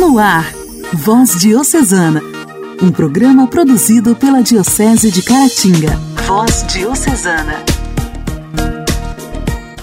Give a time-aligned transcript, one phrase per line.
[0.00, 0.50] No ar,
[0.94, 2.22] Voz Diocesana,
[2.82, 5.94] um programa produzido pela Diocese de Caratinga.
[6.26, 7.62] Voz Diocesana.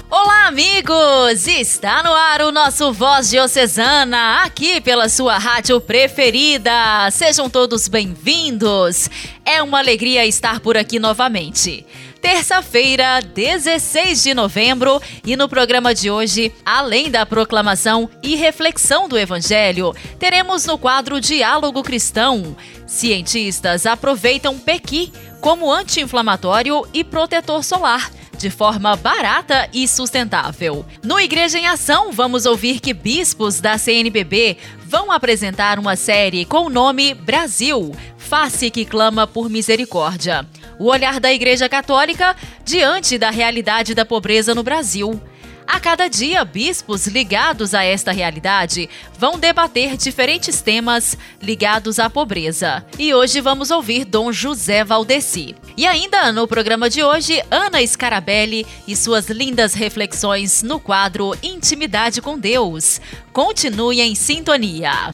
[0.09, 1.45] Olá, amigos!
[1.45, 6.72] Está no ar o nosso Voz Diocesana, aqui pela sua rádio preferida.
[7.12, 9.12] Sejam todos bem-vindos.
[9.46, 11.86] É uma alegria estar por aqui novamente
[12.22, 19.17] terça-feira, 16 de novembro, e no programa de hoje, além da proclamação e reflexão do
[19.17, 22.55] Evangelho, teremos no quadro Diálogo Cristão.
[22.85, 30.86] Cientistas aproveitam pequi como anti-inflamatório e protetor solar de forma barata e sustentável.
[31.03, 36.66] No Igreja em Ação, vamos ouvir que bispos da CNBB vão apresentar uma série com
[36.66, 40.45] o nome Brasil Face que clama por misericórdia.
[40.80, 45.20] O olhar da Igreja Católica diante da realidade da pobreza no Brasil.
[45.67, 52.86] A cada dia, bispos ligados a esta realidade vão debater diferentes temas ligados à pobreza.
[52.97, 55.56] E hoje vamos ouvir Dom José Valdeci.
[55.75, 62.22] E ainda no programa de hoje, Ana Scarabelli e suas lindas reflexões no quadro Intimidade
[62.22, 63.02] com Deus.
[63.34, 65.12] Continue em sintonia.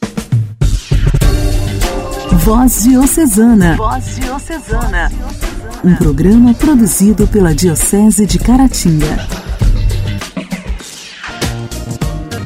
[2.44, 3.78] Voz Diocesana.
[3.78, 5.10] Voz Diocesana.
[5.82, 9.26] Um programa produzido pela Diocese de Caratinga.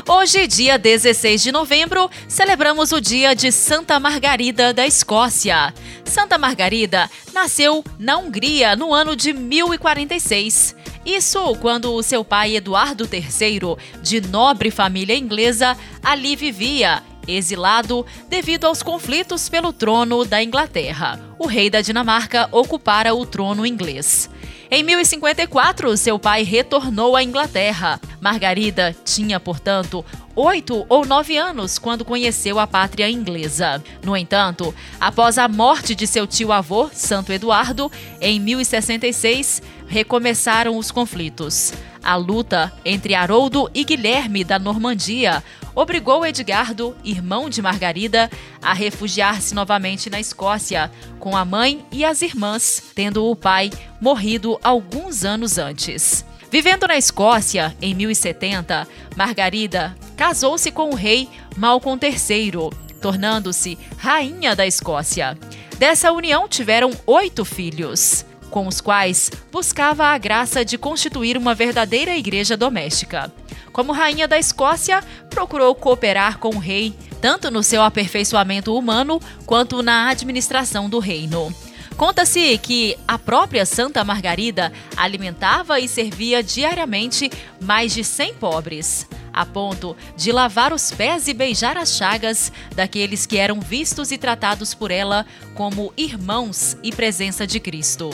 [0.08, 5.74] Hoje, dia 16 de novembro, celebramos o dia de Santa Margarida da Escócia.
[6.06, 10.76] Santa Margarida nasceu na Hungria no ano de 1046.
[11.04, 18.66] Isso quando o seu pai Eduardo III, de nobre família inglesa, ali vivia exilado devido
[18.66, 21.20] aos conflitos pelo trono da Inglaterra.
[21.38, 24.30] O rei da Dinamarca ocupara o trono inglês.
[24.70, 28.00] Em 1054, seu pai retornou à Inglaterra.
[28.20, 30.04] Margarida tinha, portanto,
[30.36, 33.84] oito ou nove anos quando conheceu a pátria inglesa.
[34.04, 41.74] No entanto, após a morte de seu tio-avô, Santo Eduardo, em 1066, recomeçaram os conflitos.
[42.04, 45.44] A luta entre Haroldo e Guilherme da Normandia
[45.76, 48.30] obrigou Edgardo, irmão de Margarida,
[48.62, 53.72] a refugiar-se novamente na Escócia, com a mãe e as irmãs, tendo o pai
[54.02, 56.27] morrido alguns anos antes.
[56.50, 62.70] Vivendo na Escócia, em 1070, Margarida casou-se com o rei Malcolm III,
[63.02, 65.38] tornando-se rainha da Escócia.
[65.78, 72.16] Dessa união tiveram oito filhos com os quais buscava a graça de constituir uma verdadeira
[72.16, 73.32] igreja doméstica.
[73.74, 79.82] Como rainha da Escócia, procurou cooperar com o rei, tanto no seu aperfeiçoamento humano quanto
[79.82, 81.54] na administração do reino.
[81.98, 89.44] Conta-se que a própria Santa Margarida alimentava e servia diariamente mais de 100 pobres, a
[89.44, 94.76] ponto de lavar os pés e beijar as chagas daqueles que eram vistos e tratados
[94.76, 98.12] por ela como irmãos e presença de Cristo.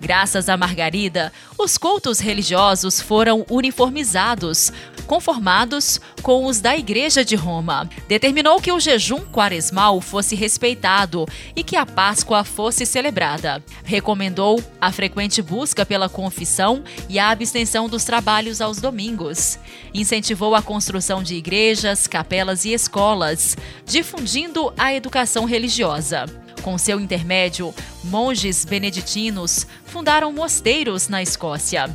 [0.00, 4.72] Graças a Margarida, os cultos religiosos foram uniformizados,
[5.08, 7.88] conformados com os da Igreja de Roma.
[8.06, 11.26] Determinou que o jejum quaresmal fosse respeitado
[11.56, 13.62] e que a Páscoa fosse celebrada.
[13.82, 19.58] Recomendou a frequente busca pela confissão e a abstenção dos trabalhos aos domingos.
[19.92, 26.26] Incentivou a construção de igrejas, capelas e escolas, difundindo a educação religiosa.
[26.62, 27.74] Com seu intermédio,
[28.04, 31.88] monges beneditinos fundaram mosteiros na Escócia.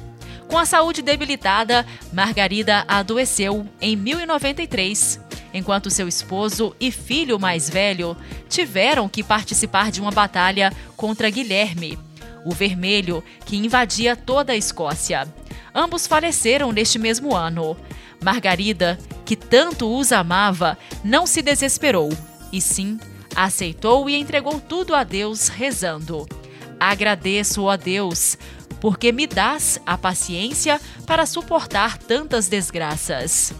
[0.47, 5.19] Com a saúde debilitada, Margarida adoeceu em 1093,
[5.53, 8.15] enquanto seu esposo e filho mais velho
[8.49, 11.97] tiveram que participar de uma batalha contra Guilherme,
[12.45, 15.27] o Vermelho, que invadia toda a Escócia.
[15.73, 17.75] Ambos faleceram neste mesmo ano.
[18.21, 22.09] Margarida, que tanto os amava, não se desesperou,
[22.51, 22.99] e sim
[23.35, 26.27] aceitou e entregou tudo a Deus, rezando:
[26.79, 28.37] Agradeço, ó Deus,
[28.79, 33.53] porque me dás a paciência para suportar tantas desgraças.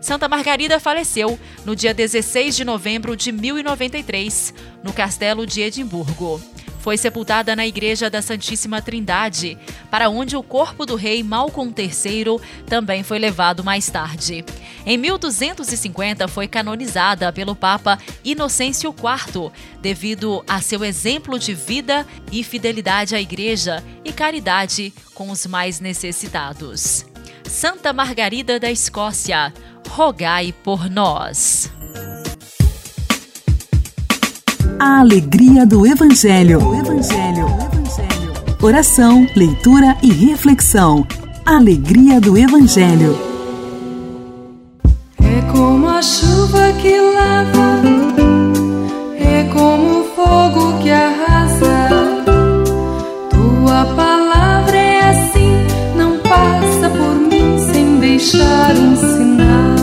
[0.00, 6.40] Santa Margarida faleceu no dia 16 de novembro de 1093, no castelo de Edimburgo
[6.80, 9.56] foi sepultada na Igreja da Santíssima Trindade,
[9.90, 14.44] para onde o corpo do rei Malcom III também foi levado mais tarde.
[14.84, 19.50] Em 1250 foi canonizada pelo Papa Inocêncio IV,
[19.80, 25.80] devido a seu exemplo de vida e fidelidade à Igreja e caridade com os mais
[25.80, 27.04] necessitados.
[27.44, 29.52] Santa Margarida da Escócia,
[29.88, 31.70] rogai por nós.
[34.82, 36.58] A alegria do Evangelho.
[36.74, 37.44] Evangelho.
[38.62, 41.06] Oração, leitura e reflexão.
[41.44, 43.14] A alegria do Evangelho.
[45.22, 47.82] É como a chuva que lava,
[49.18, 52.14] é como o fogo que arrasa.
[53.28, 59.76] Tua palavra é assim, não passa por mim sem deixar um sinal.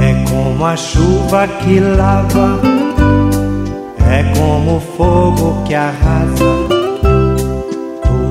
[0.00, 2.85] É como a chuva que lava
[4.16, 6.44] é como fogo que arrasa.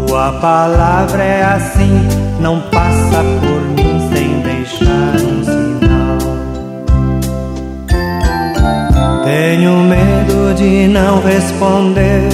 [0.07, 2.07] Tua palavra é assim,
[2.39, 6.17] não passa por mim sem deixar um sinal.
[9.25, 12.29] Tenho medo de não responder,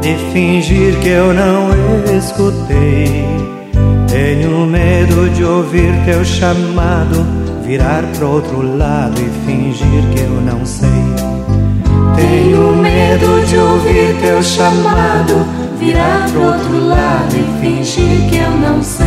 [0.00, 1.70] de fingir que eu não
[2.16, 3.24] escutei.
[4.06, 7.26] Tenho medo de ouvir teu chamado
[7.64, 11.53] virar pro outro lado e fingir que eu não sei.
[12.16, 15.46] Tenho medo de ouvir teu chamado,
[15.78, 19.04] virar pro outro lado e fingir que eu não sei.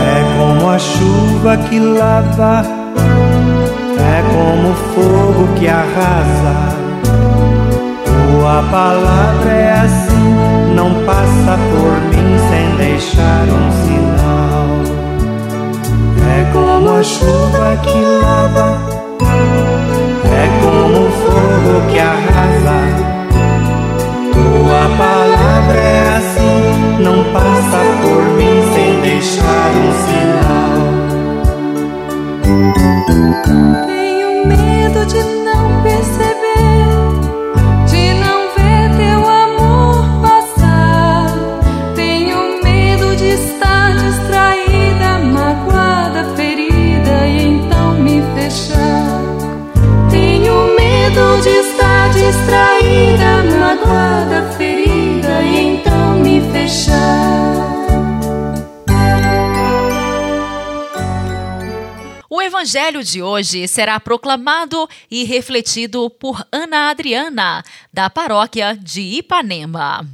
[0.00, 2.64] É como a chuva que lava
[3.98, 6.85] é como fogo que arrasa.
[8.46, 10.34] Tua palavra é assim,
[10.76, 14.68] não passa por mim sem deixar um sinal.
[16.22, 18.68] É como a chuva que lava,
[20.30, 22.78] é como fogo que arrasa.
[24.32, 29.65] Tua palavra é assim, não passa por mim sem deixar
[62.86, 70.06] evangelho de hoje será proclamado e refletido por Ana Adriana, da paróquia de Ipanema.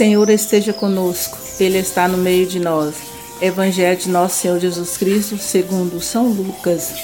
[0.00, 2.94] Senhor esteja conosco, Ele está no meio de nós.
[3.38, 6.94] Evangelho de Nosso Senhor Jesus Cristo, segundo São Lucas,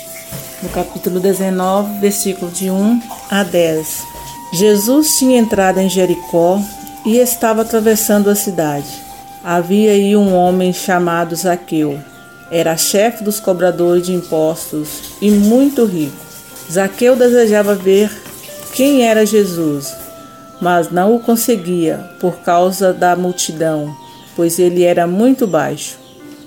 [0.62, 4.02] no capítulo 19, versículo de 1 a 10.
[4.54, 6.58] Jesus tinha entrado em Jericó
[7.04, 8.88] e estava atravessando a cidade.
[9.44, 12.02] Havia aí um homem chamado Zaqueu.
[12.50, 14.88] Era chefe dos cobradores de impostos
[15.20, 16.16] e muito rico.
[16.72, 18.10] Zaqueu desejava ver
[18.72, 20.05] quem era Jesus
[20.60, 23.94] mas não o conseguia por causa da multidão,
[24.34, 25.98] pois ele era muito baixo.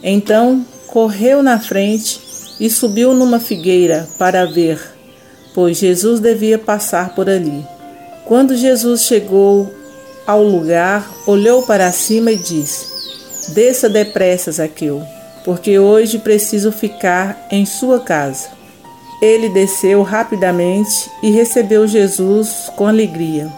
[0.04, 2.20] Então correu na frente
[2.60, 4.80] e subiu numa figueira para ver,
[5.54, 7.66] pois Jesus devia passar por ali.
[8.26, 9.74] Quando Jesus chegou
[10.26, 15.02] ao lugar, olhou para cima e disse: Desça depressa, Zaqueu,
[15.44, 18.50] porque hoje preciso ficar em sua casa.
[19.22, 23.52] Ele desceu rapidamente e recebeu Jesus com alegria.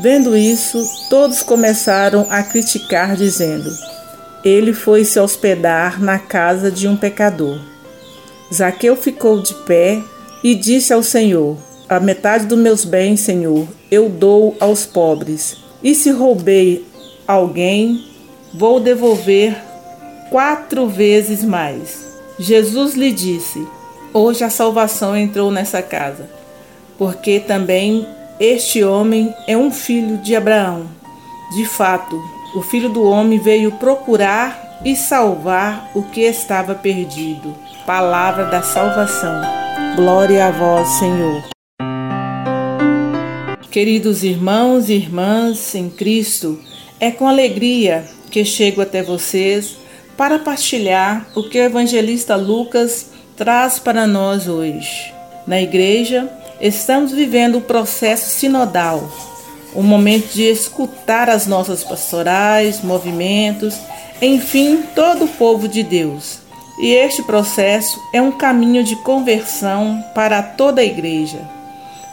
[0.00, 3.70] Vendo isso, todos começaram a criticar, dizendo:
[4.42, 7.60] Ele foi se hospedar na casa de um pecador.
[8.52, 10.02] Zaqueu ficou de pé
[10.42, 15.58] e disse ao Senhor: A metade dos meus bens, Senhor, eu dou aos pobres.
[15.82, 16.86] E se roubei
[17.28, 18.02] alguém,
[18.54, 19.54] vou devolver
[20.30, 22.06] quatro vezes mais.
[22.38, 23.68] Jesus lhe disse:
[24.14, 26.26] Hoje a salvação entrou nessa casa,
[26.96, 28.06] porque também
[28.40, 30.86] este homem é um filho de Abraão.
[31.54, 32.18] De fato,
[32.56, 37.54] o filho do homem veio procurar e salvar o que estava perdido.
[37.84, 39.42] Palavra da salvação.
[39.94, 41.44] Glória a vós, Senhor.
[43.70, 46.58] Queridos irmãos e irmãs em Cristo,
[46.98, 49.76] é com alegria que chego até vocês
[50.16, 55.12] para partilhar o que o evangelista Lucas traz para nós hoje.
[55.46, 59.10] Na igreja, Estamos vivendo o processo sinodal,
[59.74, 63.74] o momento de escutar as nossas pastorais, movimentos,
[64.20, 66.40] enfim, todo o povo de Deus.
[66.78, 71.38] E este processo é um caminho de conversão para toda a igreja,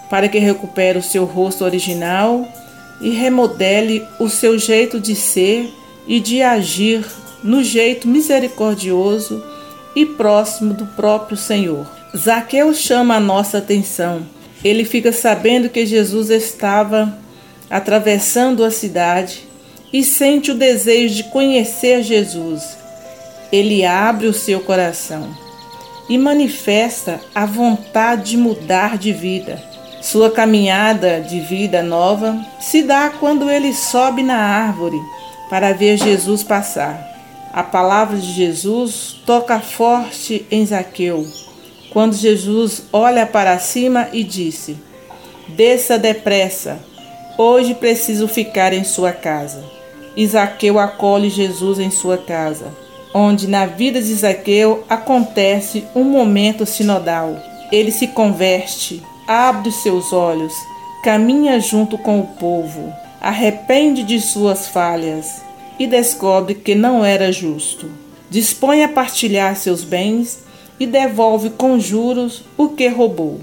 [0.09, 2.47] para que recupere o seu rosto original
[3.01, 5.69] e remodele o seu jeito de ser
[6.07, 7.05] e de agir
[7.43, 9.43] no jeito misericordioso
[9.93, 11.85] e próximo do próprio Senhor.
[12.15, 17.17] Zaqueu chama a nossa atenção ele fica sabendo que Jesus estava
[17.69, 19.47] atravessando a cidade
[19.91, 22.77] e sente o desejo de conhecer Jesus.
[23.51, 25.29] Ele abre o seu coração
[26.09, 29.61] e manifesta a vontade de mudar de vida.
[30.01, 34.97] Sua caminhada de vida nova se dá quando ele sobe na árvore
[35.49, 37.05] para ver Jesus passar.
[37.51, 41.25] A palavra de Jesus toca forte em Zaqueu,
[41.91, 44.77] quando Jesus olha para cima e disse:
[45.49, 46.79] Desça depressa,
[47.37, 49.63] hoje preciso ficar em sua casa.
[50.15, 52.73] E Zaqueu acolhe Jesus em sua casa,
[53.13, 57.37] onde na vida de Zaqueu acontece um momento sinodal.
[57.71, 60.53] Ele se converte, abre seus olhos,
[61.03, 62.91] caminha junto com o povo,
[63.21, 65.41] arrepende de suas falhas
[65.79, 67.89] e descobre que não era justo.
[68.29, 70.39] Dispõe a partilhar seus bens
[70.79, 73.39] e devolve com juros o que roubou.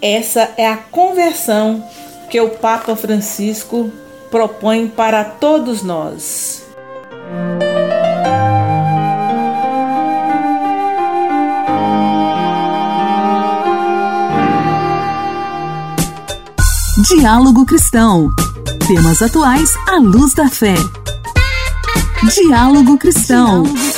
[0.00, 1.84] Essa é a conversão
[2.30, 3.90] que o Papa Francisco
[4.30, 6.64] propõe para todos nós.
[17.08, 18.28] Diálogo Cristão.
[18.86, 20.74] Temas atuais à luz da fé.
[22.34, 23.62] Diálogo Cristão.
[23.62, 23.97] Diálogo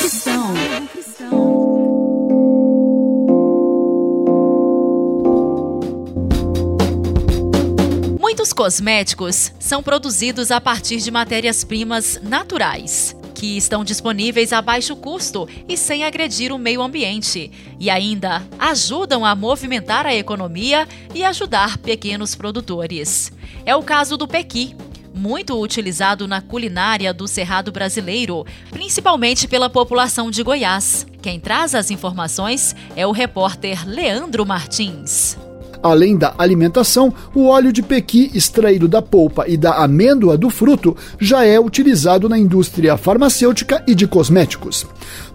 [8.61, 15.75] cosméticos são produzidos a partir de matérias-primas naturais, que estão disponíveis a baixo custo e
[15.75, 22.35] sem agredir o meio ambiente, e ainda ajudam a movimentar a economia e ajudar pequenos
[22.35, 23.31] produtores.
[23.65, 24.75] É o caso do pequi,
[25.11, 31.07] muito utilizado na culinária do Cerrado brasileiro, principalmente pela população de Goiás.
[31.19, 35.35] Quem traz as informações é o repórter Leandro Martins.
[35.83, 40.95] Além da alimentação, o óleo de pequi extraído da polpa e da amêndoa do fruto
[41.19, 44.85] já é utilizado na indústria farmacêutica e de cosméticos.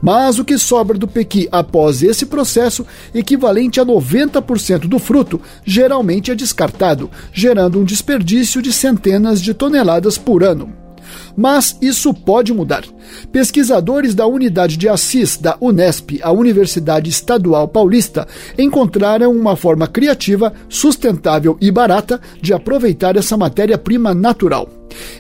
[0.01, 6.31] Mas o que sobra do pequi após esse processo, equivalente a 90% do fruto, geralmente
[6.31, 10.87] é descartado, gerando um desperdício de centenas de toneladas por ano.
[11.37, 12.85] Mas isso pode mudar.
[13.31, 18.27] Pesquisadores da unidade de Assis da Unesp, a Universidade Estadual Paulista,
[18.59, 24.69] encontraram uma forma criativa, sustentável e barata de aproveitar essa matéria-prima natural.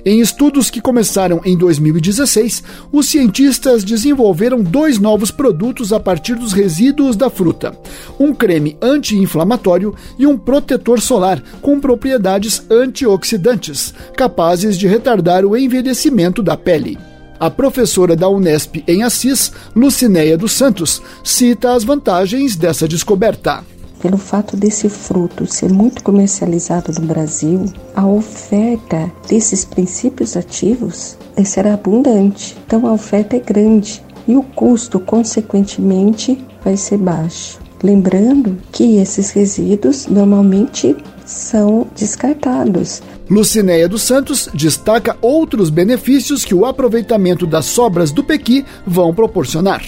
[0.05, 6.53] Em estudos que começaram em 2016, os cientistas desenvolveram dois novos produtos a partir dos
[6.53, 7.77] resíduos da fruta:
[8.19, 16.06] um creme anti-inflamatório e um protetor solar com propriedades antioxidantes, capazes de retardar o envelhecimento
[16.43, 16.99] da pele.
[17.39, 23.63] A professora da Unesp em Assis, Lucinéia dos Santos, cita as vantagens dessa descoberta.
[24.01, 31.75] Pelo fato desse fruto ser muito comercializado no Brasil, a oferta desses princípios ativos será
[31.75, 32.57] abundante.
[32.67, 37.66] Então a oferta é grande e o custo, consequentemente, vai ser baixo.
[37.83, 43.02] Lembrando que esses resíduos normalmente são descartados.
[43.28, 49.83] Lucinéia dos Santos destaca outros benefícios que o aproveitamento das sobras do pequi vão proporcionar.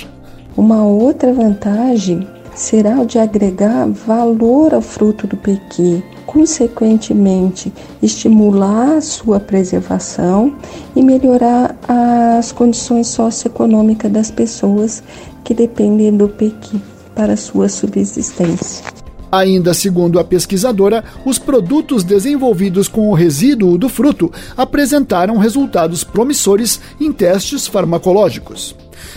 [0.57, 9.38] Uma outra vantagem será o de agregar valor ao fruto do pequi, consequentemente estimular sua
[9.38, 10.54] preservação
[10.95, 15.02] e melhorar as condições socioeconômicas das pessoas
[15.45, 16.78] que dependem do pequi
[17.19, 18.85] para sua subsistência.
[19.33, 26.81] Ainda segundo a pesquisadora, os produtos desenvolvidos com o resíduo do fruto apresentaram resultados promissores
[27.01, 28.73] em testes farmacológicos.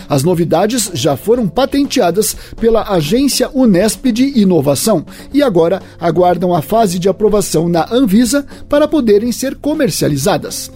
[0.08, 6.98] As novidades já foram patenteadas pela agência Unesp de Inovação e agora aguardam a fase
[6.98, 10.72] de aprovação na Anvisa para poderem ser comercializadas.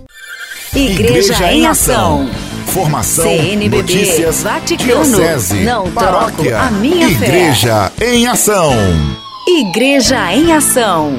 [0.72, 2.28] Igreja, Igreja em Ação.
[2.76, 8.14] Formação, CNBB, notícias, Vaticano, diocese, não paróquia, a minha Igreja fé.
[8.14, 8.70] em Ação.
[9.48, 11.10] Igreja em Ação.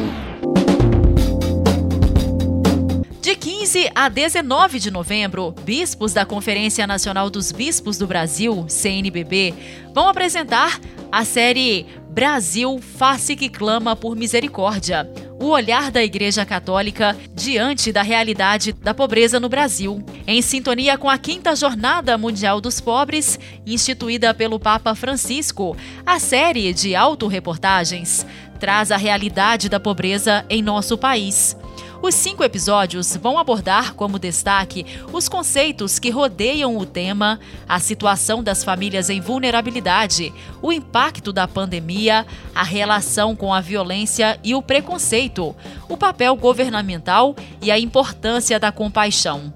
[3.19, 9.55] De 15 a 19 de novembro, bispos da Conferência Nacional dos Bispos do Brasil, CNBB,
[9.95, 10.79] vão apresentar
[11.11, 11.87] a série
[12.17, 15.07] Brasil Face que Clama por Misericórdia.
[15.39, 20.03] O olhar da Igreja Católica diante da realidade da pobreza no Brasil.
[20.25, 26.73] Em sintonia com a quinta Jornada Mundial dos Pobres, instituída pelo Papa Francisco, a série
[26.73, 28.25] de autorreportagens
[28.59, 31.55] traz a realidade da pobreza em nosso país.
[32.01, 38.43] Os cinco episódios vão abordar como destaque os conceitos que rodeiam o tema, a situação
[38.43, 44.61] das famílias em vulnerabilidade, o impacto da pandemia, a relação com a violência e o
[44.61, 45.55] preconceito,
[45.89, 49.51] o papel governamental e a importância da compaixão.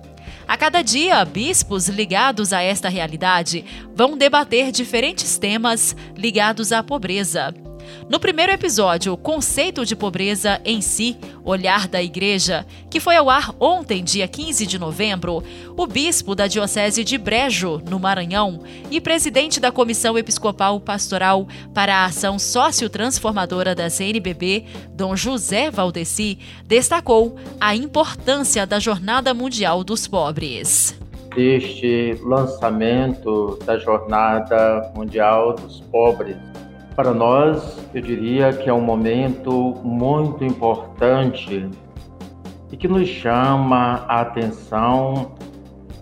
[0.47, 3.63] A cada dia, bispos ligados a esta realidade
[3.95, 7.53] vão debater diferentes temas ligados à pobreza.
[8.09, 13.55] No primeiro episódio, Conceito de Pobreza em Si, Olhar da Igreja, que foi ao ar
[13.59, 15.41] ontem, dia 15 de novembro,
[15.77, 21.95] o bispo da Diocese de Brejo, no Maranhão, e presidente da Comissão Episcopal Pastoral para
[21.95, 30.07] a Ação Sociotransformadora da CNBB, Dom José Valdeci, destacou a importância da Jornada Mundial dos
[30.07, 30.99] Pobres.
[31.37, 36.50] Este lançamento da Jornada Mundial dos Pobres
[37.01, 41.67] para nós, eu diria que é um momento muito importante
[42.71, 45.31] e que nos chama a atenção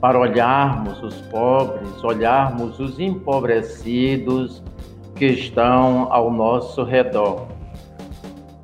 [0.01, 4.61] para olharmos os pobres, olharmos os empobrecidos
[5.15, 7.47] que estão ao nosso redor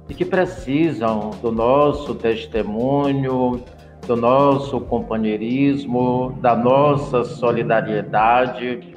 [0.09, 3.63] e que precisam do nosso testemunho,
[4.05, 8.93] do nosso companheirismo, da nossa solidariedade,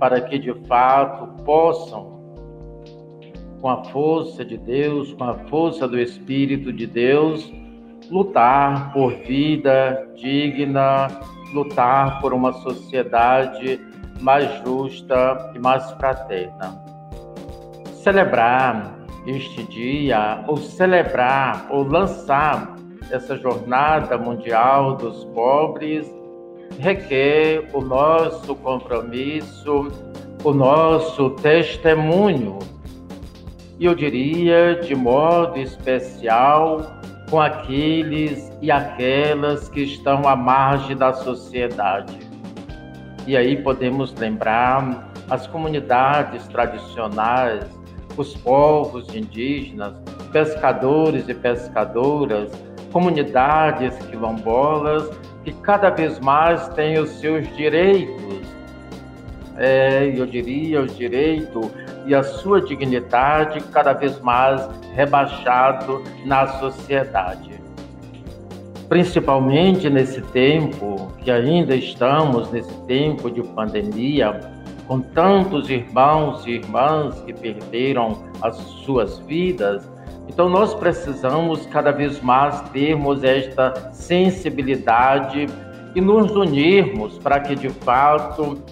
[0.00, 2.11] para que de fato possam
[3.62, 7.50] com a força de Deus, com a força do Espírito de Deus,
[8.10, 11.06] lutar por vida digna,
[11.54, 13.80] lutar por uma sociedade
[14.20, 16.82] mais justa e mais fraterna.
[18.02, 22.76] Celebrar este dia, ou celebrar, ou lançar
[23.12, 26.04] essa jornada mundial dos pobres,
[26.80, 29.86] requer o nosso compromisso,
[30.42, 32.58] o nosso testemunho
[33.78, 37.00] e eu diria de modo especial
[37.30, 42.18] com aqueles e aquelas que estão à margem da sociedade.
[43.26, 47.64] E aí podemos lembrar as comunidades tradicionais,
[48.16, 49.94] os povos indígenas,
[50.30, 52.50] pescadores e pescadoras,
[52.92, 55.08] comunidades quilombolas
[55.44, 58.42] que cada vez mais têm os seus direitos.
[59.56, 61.60] É, eu diria o direito
[62.06, 67.60] e a sua dignidade cada vez mais rebaixado na sociedade.
[68.88, 74.38] Principalmente nesse tempo que ainda estamos nesse tempo de pandemia,
[74.86, 79.90] com tantos irmãos e irmãs que perderam as suas vidas,
[80.28, 85.46] então nós precisamos cada vez mais termos esta sensibilidade
[85.94, 88.62] e nos unirmos para que de fato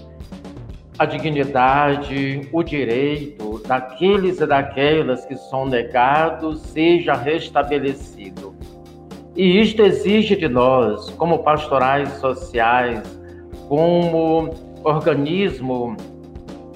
[1.01, 8.55] a dignidade, o direito daqueles e daquelas que são negados seja restabelecido.
[9.35, 13.01] E isto exige de nós, como pastorais sociais,
[13.67, 14.51] como
[14.85, 15.97] organismo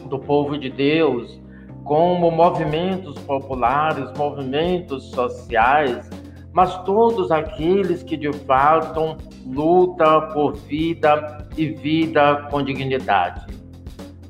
[0.08, 1.38] do povo de Deus,
[1.84, 6.08] como movimentos populares, movimentos sociais,
[6.50, 13.63] mas todos aqueles que de fato lutam por vida e vida com dignidade.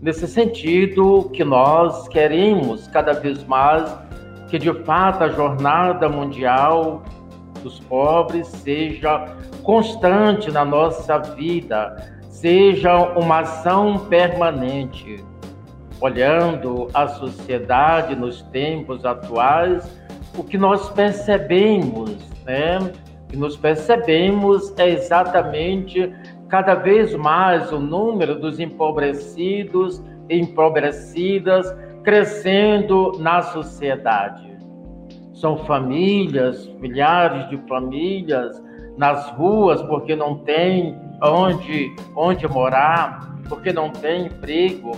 [0.04, 3.90] Nesse sentido, que nós queremos cada vez mais
[4.48, 7.02] que de fato a jornada mundial
[7.62, 11.96] dos pobres seja constante na nossa vida,
[12.28, 15.24] seja uma ação permanente,
[15.98, 19.90] olhando a sociedade nos tempos atuais,
[20.36, 22.14] o que nós percebemos,
[22.44, 22.76] né?
[23.22, 26.12] O que nós percebemos é exatamente
[26.54, 31.66] cada vez mais o número dos empobrecidos e empobrecidas
[32.04, 34.56] crescendo na sociedade.
[35.32, 38.62] São famílias, milhares de famílias
[38.96, 44.92] nas ruas porque não tem onde, onde morar, porque não tem emprego.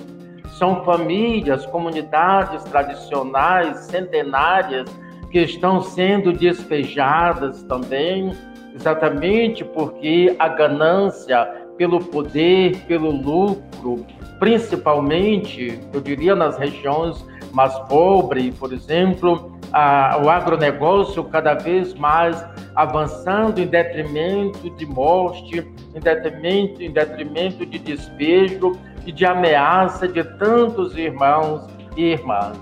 [0.58, 4.84] São famílias, comunidades tradicionais, centenárias,
[5.30, 8.32] que estão sendo despejadas também
[8.74, 14.06] exatamente porque a ganância pelo poder, pelo lucro,
[14.38, 22.44] principalmente, eu diria, nas regiões mais pobres, por exemplo, a, o agronegócio cada vez mais
[22.74, 28.72] avançando em detrimento de morte, em detrimento, em detrimento de despejo
[29.06, 32.58] e de ameaça de tantos irmãos e irmãs.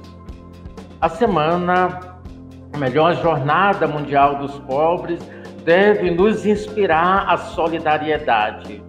[1.01, 2.14] A semana,
[2.79, 5.21] melhor, a Jornada Mundial dos Pobres
[5.65, 8.83] deve nos inspirar a solidariedade.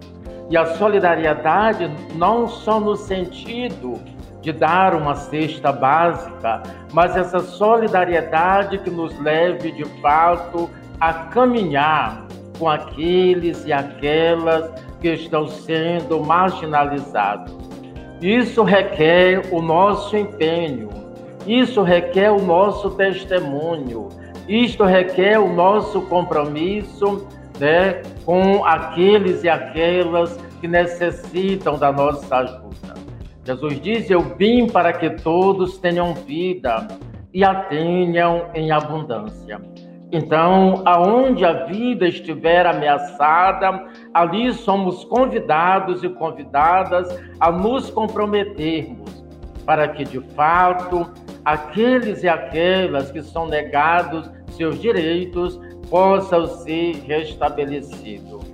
[0.50, 3.94] E a solidariedade não só no sentido
[4.40, 10.70] de dar uma cesta básica, mas essa solidariedade que nos leve de fato
[11.00, 12.24] a caminhar
[12.58, 14.70] com aqueles e aquelas
[15.00, 17.54] que estão sendo marginalizados.
[18.20, 20.88] Isso requer o nosso empenho,
[21.46, 24.08] isso requer o nosso testemunho,
[24.48, 27.26] isto requer o nosso compromisso
[27.58, 32.94] né, com aqueles e aquelas que necessitam da nossa ajuda.
[33.44, 36.88] Jesus diz: Eu vim para que todos tenham vida
[37.32, 39.60] e a tenham em abundância.
[40.10, 47.08] Então, aonde a vida estiver ameaçada, ali somos convidados e convidadas
[47.40, 49.24] a nos comprometermos
[49.64, 51.10] para que, de fato,
[51.46, 58.44] aqueles e aquelas que são negados seus direitos possam ser restabelecidos.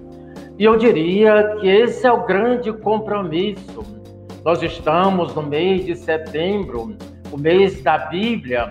[0.59, 3.83] E eu diria que esse é o grande compromisso.
[4.45, 6.95] Nós estamos no mês de setembro,
[7.33, 8.69] o mês da Bíblia,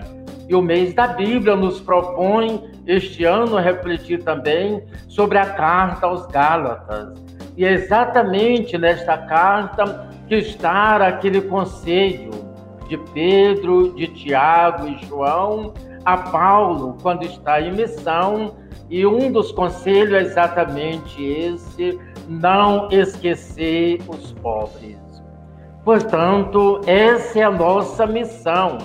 [0.48, 6.26] e o mês da Bíblia nos propõe este ano refletir também sobre a carta aos
[6.28, 7.20] Gálatas.
[7.56, 12.51] E é exatamente nesta carta que está aquele conselho
[12.92, 15.72] de Pedro, de Tiago e João
[16.04, 18.54] a Paulo quando está em missão
[18.90, 24.98] e um dos conselhos é exatamente esse: não esquecer os pobres.
[25.84, 28.76] Portanto, essa é a nossa missão,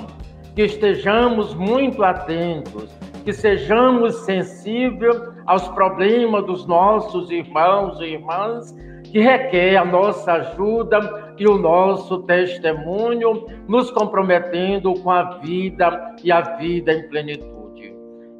[0.56, 2.90] que estejamos muito atentos,
[3.26, 8.74] que sejamos sensíveis aos problemas dos nossos irmãos e irmãs,
[9.12, 16.32] que requer a nossa ajuda e o nosso testemunho, nos comprometendo com a vida e
[16.32, 17.58] a vida em plenitude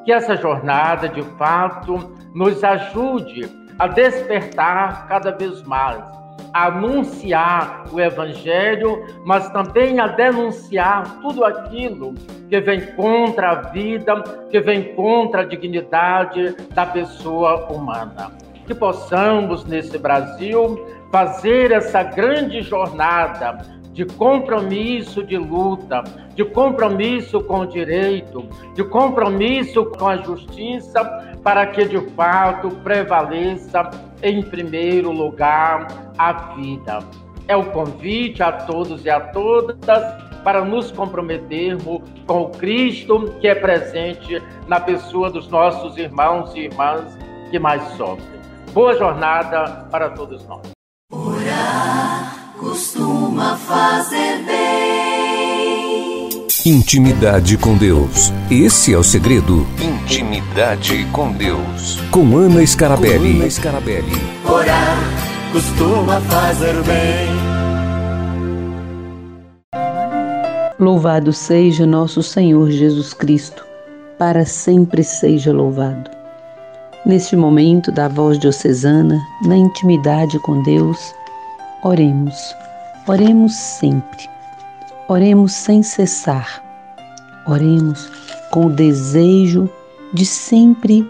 [0.08, 6.02] que essa jornada, de fato, nos ajude a despertar cada vez mais,
[6.54, 12.14] a anunciar o Evangelho, mas também a denunciar tudo aquilo
[12.50, 18.32] que vem contra a vida, que vem contra a dignidade da pessoa humana.
[18.68, 23.58] Que possamos, nesse Brasil, fazer essa grande jornada
[23.98, 26.04] de compromisso de luta,
[26.36, 31.04] de compromisso com o direito, de compromisso com a justiça,
[31.44, 33.90] para que de fato prevaleça
[34.22, 37.00] em primeiro lugar a vida.
[37.48, 40.04] É o convite a todos e a todas
[40.44, 46.66] para nos comprometermos com o Cristo que é presente na pessoa dos nossos irmãos e
[46.66, 47.18] irmãs
[47.50, 48.37] que mais sofrem.
[48.78, 50.62] Boa jornada para todos nós.
[51.12, 56.30] Orar costuma fazer bem.
[56.64, 58.32] Intimidade com Deus.
[58.52, 59.66] Esse é o segredo.
[59.82, 62.00] Intimidade com Deus.
[62.12, 63.34] Com Ana Scarabelli.
[63.34, 64.14] Com Ana Scarabelli.
[64.48, 64.98] Orar
[65.52, 67.30] costuma fazer bem.
[70.80, 73.66] Louvado seja nosso Senhor Jesus Cristo,
[74.20, 76.17] para sempre seja louvado.
[77.06, 81.14] Neste momento da voz diocesana, na intimidade com Deus,
[81.84, 82.56] Oremos,
[83.08, 84.28] oremos sempre,
[85.08, 86.62] oremos sem cessar,
[87.46, 88.10] oremos
[88.50, 89.70] com o desejo
[90.12, 91.08] de sempre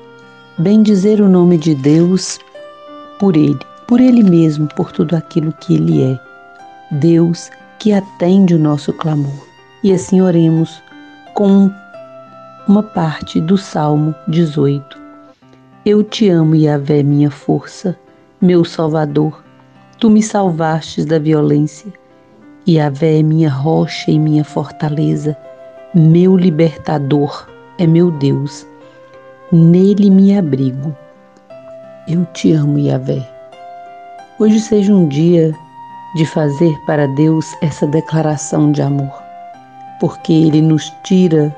[0.58, 2.38] bendizer o nome de Deus
[3.17, 6.19] por Ele, por Ele mesmo, por tudo aquilo que Ele é.
[6.91, 9.47] Deus que atende o nosso clamor.
[9.84, 10.84] E assim oremos
[11.34, 11.71] com
[12.67, 15.07] uma parte do Salmo 18.
[15.89, 17.97] Eu te amo, Yahvé, minha força,
[18.41, 19.41] meu Salvador
[19.97, 21.89] Tu me salvastes da violência,
[22.65, 25.38] e a vé é minha rocha e minha fortaleza,
[25.95, 27.47] meu libertador
[27.78, 28.67] é meu Deus,
[29.50, 30.93] nele me abrigo.
[32.06, 33.26] Eu te amo, Yahvé.
[34.39, 35.56] Hoje seja um dia
[36.17, 39.23] de fazer para Deus essa declaração de amor,
[40.02, 41.56] porque Ele nos tira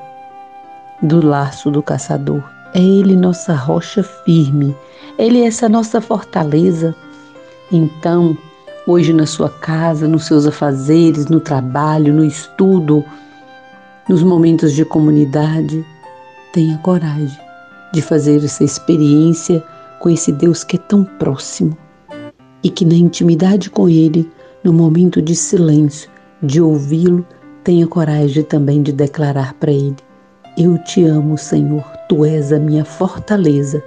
[1.02, 2.59] do laço do caçador.
[2.74, 4.76] É Ele nossa rocha firme,
[5.18, 6.94] Ele é essa nossa fortaleza.
[7.72, 8.36] Então,
[8.86, 13.04] hoje na sua casa, nos seus afazeres, no trabalho, no estudo,
[14.08, 15.84] nos momentos de comunidade,
[16.52, 17.38] tenha coragem
[17.92, 19.62] de fazer essa experiência
[19.98, 21.76] com esse Deus que é tão próximo
[22.62, 24.30] e que na intimidade com Ele,
[24.62, 26.10] no momento de silêncio,
[26.42, 27.26] de ouvi-lo,
[27.62, 29.96] tenha coragem também de declarar para Ele:
[30.56, 33.80] Eu te amo, Senhor, Tu és a minha fortaleza,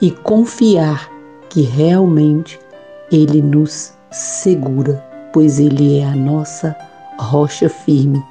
[0.00, 1.10] e confiar
[1.50, 2.56] que realmente
[3.10, 6.76] ele nos segura, pois Ele é a nossa
[7.18, 8.22] rocha firme.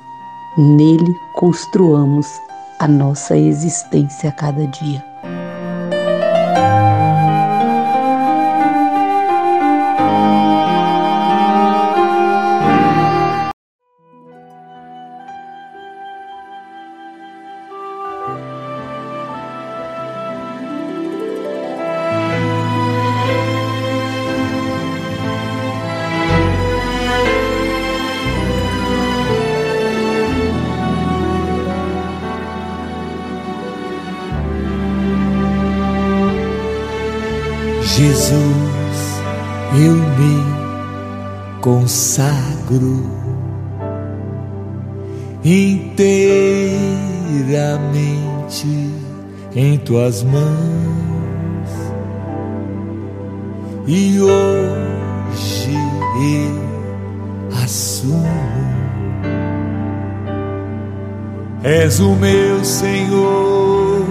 [0.57, 2.25] Nele construamos
[2.79, 5.12] a nossa existência a cada dia.
[49.93, 51.69] Tuas mãos
[53.85, 55.77] e hoje
[56.19, 56.63] eu
[57.63, 58.27] assumo.
[61.63, 64.03] És o meu Senhor,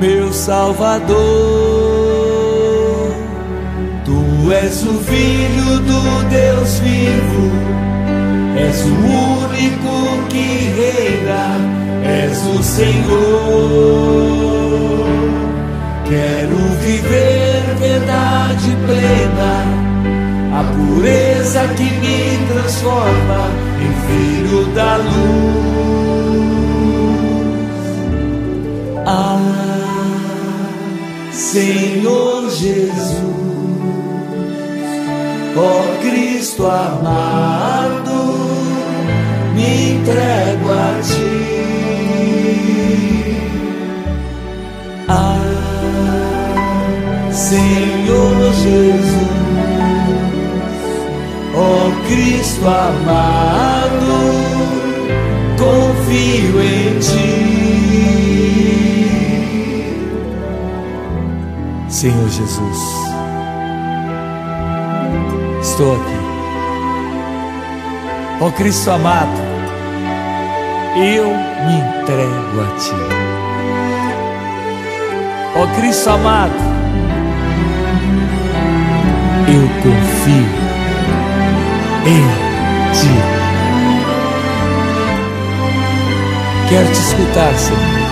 [0.00, 1.14] meu Salvador
[4.04, 7.52] Tu és o Filho do Deus vivo,
[8.58, 8.88] és o
[9.46, 11.60] único que reina,
[12.04, 14.63] és o Senhor.
[16.08, 19.54] Quero viver verdade plena,
[20.58, 23.42] a pureza que me transforma
[23.80, 25.14] em filho da luz.
[29.06, 29.38] Ah,
[31.32, 33.34] Senhor Jesus
[35.56, 38.14] ó Cristo amado,
[39.54, 41.44] me entrego a ti.
[45.08, 45.53] Ah,
[47.44, 49.06] Senhor Jesus,
[51.54, 54.16] ó Cristo amado,
[55.58, 57.34] confio em ti.
[61.90, 62.78] Senhor Jesus
[65.60, 66.18] estou aqui.
[68.40, 69.38] Ó Cristo amado,
[70.96, 72.96] eu me entrego a Ti.
[75.56, 76.73] Ó Cristo amado,
[79.84, 80.46] confio
[82.06, 82.24] em
[82.94, 83.08] Ti.
[86.70, 88.04] Quero te escutar, Senhor.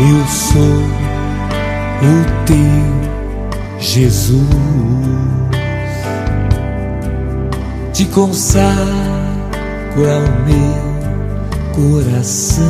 [0.00, 0.62] Eu sou
[2.02, 4.46] o teu Jesus,
[7.92, 9.07] te consagro
[10.04, 10.88] ao meu
[11.74, 12.64] coração,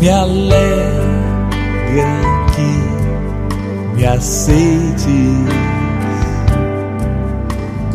[0.00, 0.96] me alegra
[2.54, 5.06] que me aceites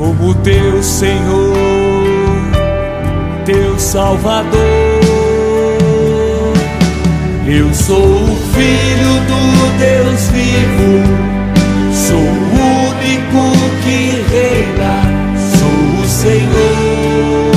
[0.01, 1.53] como teu Senhor,
[3.45, 4.51] teu Salvador.
[7.47, 11.03] Eu sou o filho do Deus vivo,
[11.93, 12.21] sou o
[12.87, 13.43] único
[13.83, 15.10] que reina,
[16.21, 17.51] Senhor.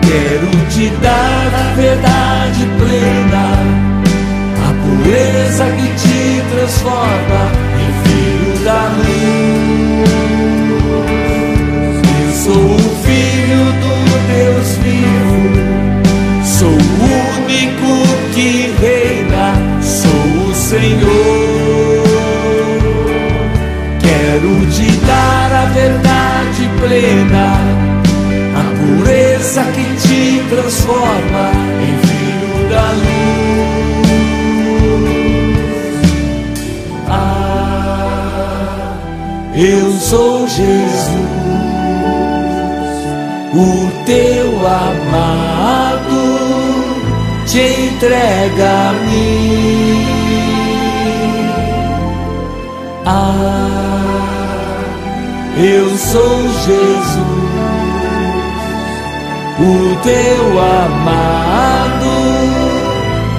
[0.00, 3.46] Quero te dar a verdade plena,
[4.56, 7.42] a pureza que te transforma
[7.76, 10.12] em filho da luz.
[12.24, 13.94] Eu sou o filho do
[14.32, 15.42] Deus vivo,
[16.42, 16.78] sou o
[17.44, 17.92] único
[18.32, 19.46] que reina,
[19.82, 21.41] sou o Senhor.
[24.32, 27.48] Quero te dar a verdade plena,
[28.56, 31.46] a pureza que te transforma
[31.82, 33.52] em filho da luz.
[37.10, 38.94] Ah,
[39.54, 40.80] eu sou Jesus,
[43.52, 46.22] o teu amado
[47.44, 49.31] te entrega a mim.
[53.04, 54.82] Ah,
[55.56, 57.16] eu sou Jesus,
[59.58, 62.12] o teu amado,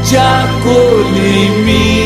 [0.04, 2.04] te acolhe em mim.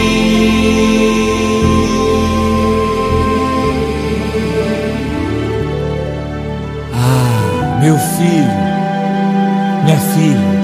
[6.94, 8.58] Ah, meu filho,
[9.84, 10.58] minha filha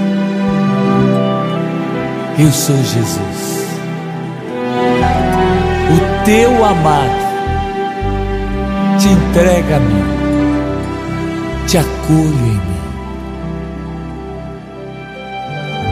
[2.36, 3.43] eu sou Jesus,
[5.94, 7.24] o teu amado,
[8.98, 10.04] te entrega a mim,
[11.66, 12.82] te acolho em mim,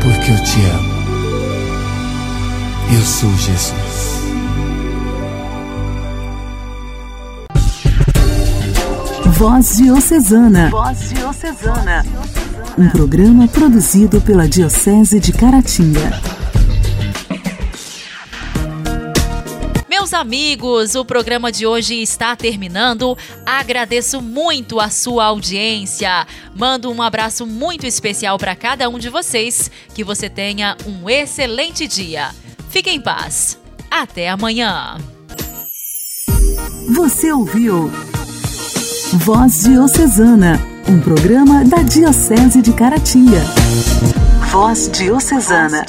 [0.03, 0.93] porque eu te amo.
[2.95, 4.23] Eu sou Jesus.
[9.39, 10.69] Voz Diocesana.
[10.71, 12.05] Voz Diocesana.
[12.79, 16.32] Um programa produzido pela Diocese de Caratinga.
[20.13, 23.17] Amigos, o programa de hoje está terminando.
[23.47, 26.27] Agradeço muito a sua audiência.
[26.55, 29.71] Mando um abraço muito especial para cada um de vocês.
[29.95, 32.31] Que você tenha um excelente dia.
[32.69, 33.59] Fique em paz.
[33.91, 34.99] Até amanhã.
[36.91, 37.91] Você ouviu
[39.15, 43.43] Voz Diocesana, um programa da Diocese de Caratinga.
[44.51, 45.85] Voz Diocesana.